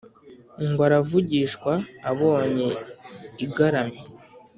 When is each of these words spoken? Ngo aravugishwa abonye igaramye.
Ngo 0.67 0.81
aravugishwa 0.87 1.73
abonye 2.09 2.67
igaramye. 3.45 4.01